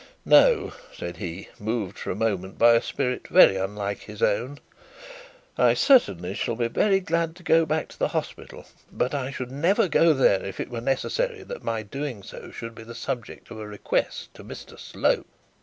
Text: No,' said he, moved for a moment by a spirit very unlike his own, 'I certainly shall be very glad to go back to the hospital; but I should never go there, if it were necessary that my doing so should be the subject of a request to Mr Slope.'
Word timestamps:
No,' 0.25 0.73
said 0.91 1.17
he, 1.17 1.49
moved 1.59 1.95
for 1.99 2.09
a 2.09 2.15
moment 2.15 2.57
by 2.57 2.73
a 2.73 2.81
spirit 2.81 3.27
very 3.27 3.55
unlike 3.55 3.99
his 3.99 4.23
own, 4.23 4.59
'I 5.59 5.75
certainly 5.75 6.33
shall 6.33 6.55
be 6.55 6.67
very 6.69 6.99
glad 6.99 7.35
to 7.35 7.43
go 7.43 7.67
back 7.67 7.89
to 7.89 7.99
the 7.99 8.07
hospital; 8.07 8.65
but 8.91 9.13
I 9.13 9.29
should 9.29 9.51
never 9.51 9.87
go 9.87 10.13
there, 10.13 10.43
if 10.43 10.59
it 10.59 10.71
were 10.71 10.81
necessary 10.81 11.43
that 11.43 11.63
my 11.63 11.83
doing 11.83 12.23
so 12.23 12.49
should 12.49 12.73
be 12.73 12.81
the 12.83 12.95
subject 12.95 13.51
of 13.51 13.59
a 13.59 13.67
request 13.67 14.33
to 14.33 14.43
Mr 14.43 14.79
Slope.' 14.79 15.27